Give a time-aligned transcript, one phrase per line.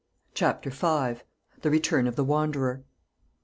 [0.33, 1.21] CHAPTER V.
[1.61, 2.83] THE RETURN OF THE WANDERER.